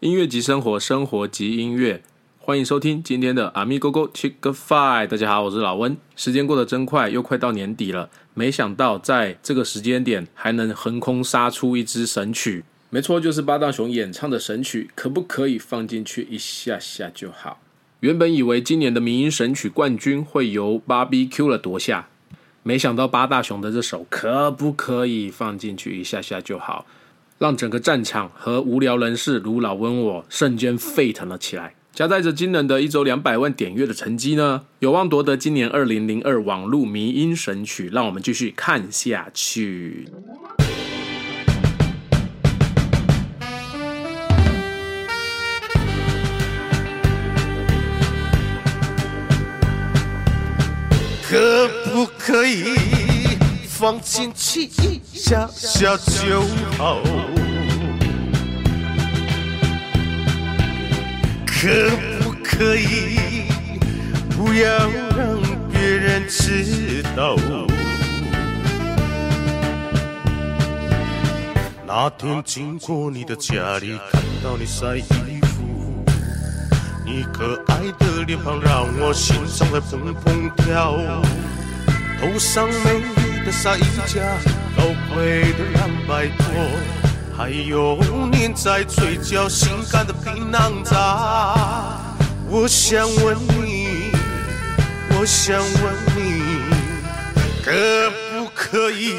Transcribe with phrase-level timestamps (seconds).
[0.00, 2.02] 音乐及生活，生活及音乐，
[2.38, 5.06] 欢迎收听今天的阿咪勾勾 Chick Five。
[5.06, 5.94] 大家好，我是老温。
[6.16, 8.08] 时间过得真快，又快到年底了。
[8.32, 14.90] 没想到在这个时间点还能横空杀出一支神曲，没错，就是八大雄演唱的神曲。
[14.94, 17.60] 可不可以放进去一下下就好？
[18.00, 22.08] 原本以为今年的民音神曲冠军会由芭比 Q 了夺下，
[22.62, 26.86] 没想到八大雄的这首可不可以放进去一下下就好？
[27.40, 37.88] 让整个战场和无聊人士如老温我瞬间沸腾了起来，夹带着惊人的一周两百万点阅的成绩呢，有望夺得今年二零零二网络迷音神曲。
[37.90, 40.06] 让我们继续看下去。
[51.26, 52.99] 可不可以
[53.80, 56.42] 放进去一下下就
[56.76, 57.00] 好？
[61.46, 61.66] 可
[62.20, 63.46] 不可以
[64.36, 64.70] 不要
[65.16, 65.40] 让
[65.72, 67.36] 别人知道？
[71.86, 76.04] 那天经过你的家里，看到你晒衣服，
[77.06, 80.98] 你可爱的脸庞让我心上在砰砰跳。
[82.20, 83.02] 头上没
[83.44, 84.20] 的纱衣夹，
[84.76, 86.44] 高贵的蓝白拖，
[87.36, 87.98] 还有
[88.32, 91.54] 粘在嘴角性感的槟榔渣。
[92.48, 94.10] 我想问你，
[95.10, 96.42] 我想问你，
[97.64, 99.18] 可不可以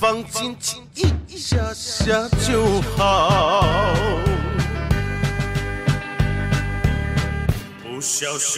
[0.00, 0.82] 放轻轻
[1.28, 3.66] 一下下就好？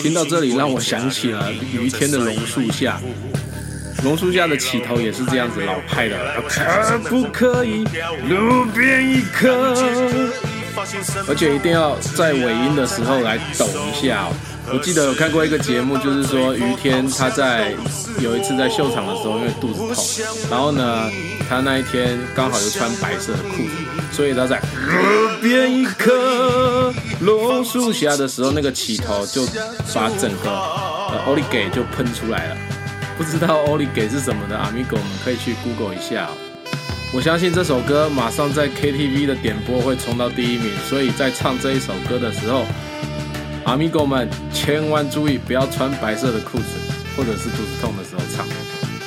[0.00, 3.00] 听到这里，让我想起了于天的榕树下，
[4.02, 6.16] 榕树下的起头也是这样子老派的。
[6.48, 7.84] 可不可以
[8.28, 9.74] 路边一棵？
[11.28, 14.34] 而且一定要在尾音的时候来抖一下、哦。
[14.72, 17.72] 我记得有看过一个节目，就是说于天他在
[18.18, 20.04] 有一次在秀场的时候，因为肚子痛，
[20.50, 21.10] 然后呢，
[21.48, 23.70] 他那一天刚好又穿白色的裤子，
[24.10, 29.46] 所以他在路边一棵榕树下的时候，那个起头就
[29.94, 32.56] 把整个呃欧利给就喷出来了。
[33.16, 36.34] 不知道欧利给是什么的阿米狗们可以去 Google 一下、哦。
[37.12, 42.66] 我相信这首歌马上在 KTV 的点播会冲到第一名，所以在唱这一首歌的时候，
[43.64, 46.64] 阿米狗们千万注意不要穿白色的裤子，
[47.16, 48.23] 或者是肚子痛的时候。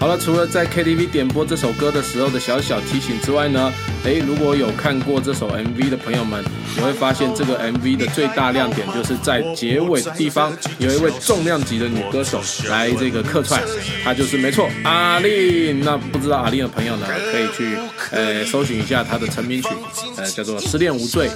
[0.00, 3.70] 好了，除了在 KTV 点播这首歌的时候的小小提醒之外呢，
[4.04, 6.42] 诶，如果有看过这首 MV 的朋友们，
[6.74, 12.40] 你会发现这个 MV 的最大亮点就是在结尾的地方有一位重量级的女歌手
[12.70, 13.62] 来这个客串，
[14.02, 15.80] 她就是没错阿令。
[15.80, 17.76] 那不知道阿令的朋友呢，可以去
[18.10, 19.68] 呃搜寻一下她的成名曲，
[20.16, 21.28] 呃叫做《失恋无罪》。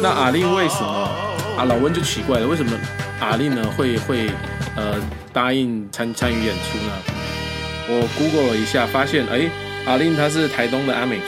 [0.00, 1.10] 那阿令为什么
[1.58, 1.64] 啊？
[1.64, 2.70] 老温就奇怪了，为什么
[3.18, 4.30] 阿令呢会会
[4.76, 4.94] 呃
[5.32, 7.11] 答应参参与演出呢？
[7.88, 9.50] 我 Google 了一下，发现哎，
[9.86, 11.24] 阿令他是台东的阿美族，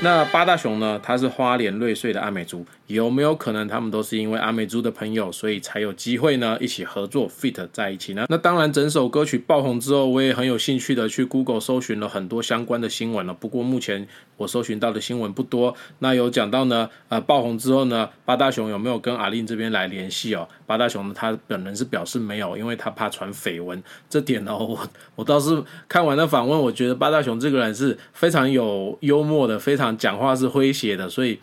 [0.00, 8.24] 那八大雄呢，他是花莲瑞穗的阿美族，有没有可能他们都是因为阿美族的朋友，所以才有机会呢一起合作 fit 在一起呢？
[8.28, 13.34] 那当然，整首歌曲爆红之后，我也很有兴趣的去 Google 搜寻了很多相关的新闻了。
[13.34, 15.74] 不过目前我搜寻到的新闻不多。
[15.98, 20.48] 那有讲到呢，呃，爆红之后呢，八大雄有没有跟阿令这边来联系哦？
[20.64, 23.82] 八大雄呢，他本人是表示没有，因为他怕传绯闻。
[24.08, 24.78] 这点呢，我
[25.16, 31.40] 我倒是看完了访问，我觉得八大雄这个人是非常有幽默的，非常讲话是诙谐的，所以。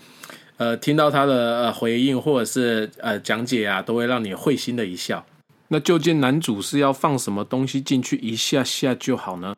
[0.63, 5.25] 呃，听到他的呃回应或者是呃讲解啊，都会让你会心的一笑。
[5.67, 9.53] 那究竟男主是要放什么东西进去一下下就好呢？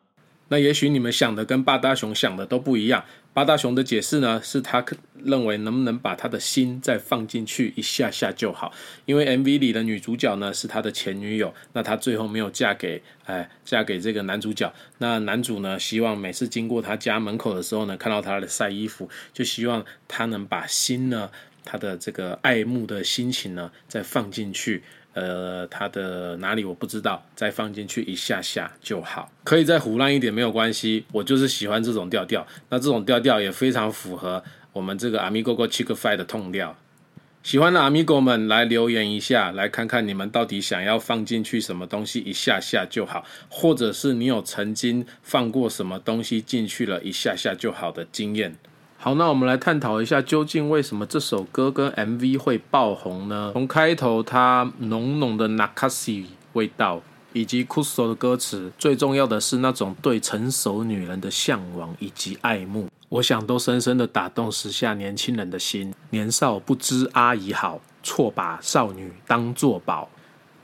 [0.48, 3.04] 那也许你们想的跟八大雄想的都不一样。
[3.32, 4.84] 八大雄的解释呢，是他
[5.26, 8.72] 认为能不能把他的心再放进去一下下就好，
[9.04, 21.30] 因为 MV 里的女主角呢是他的前女友，那他最后没有嫁给哎嫁给这个男主角，那男主呢希望每次经过他家门口的时候呢，看到他的晒衣服，就希望他能把心呢
[21.64, 24.82] 他的这个爱慕的心情呢再放进去。
[25.18, 32.46] 呃，他的哪里我不知道，再放进去一下下就好，可以再胡乱一点没有关系，我就是喜欢这种调调。
[32.68, 34.44] 那这种调调也非常符合
[34.76, 36.76] 我们这个 Amigo Go Chick Five 的痛调。
[37.42, 48.54] 喜欢的 Amigo 们来留言一下，来看看你们到底想要放进去什么东西，一下下就好，或者是你有曾经放过什么东西进去了一下下就好的经验。
[48.98, 53.52] 好，那我们来探讨一下，究竟为什么这首歌跟 MV 会爆红呢？
[53.54, 57.02] 从开头它浓浓的 Nakasi 味道，
[57.36, 62.88] 以及 Kuso 的歌词，最重要的是那种对成熟女人的向往以及爱慕。
[63.10, 65.92] 我想都深深的打动时下年轻人的心。
[66.08, 70.08] 年少不知阿姨好，错把少女当作宝。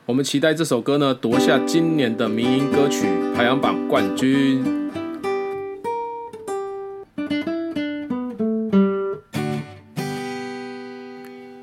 [0.06, 4.64] 我们期待这首歌呢夺下今年的民音歌曲排行榜冠军。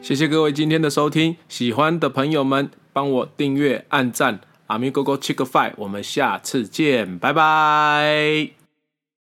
[0.04, 4.40] 谢谢各位今天的收听，喜欢的朋友们帮我订阅、按赞，
[4.70, 8.59] 阿咪哥哥 Chick Five，我们下次见，拜拜。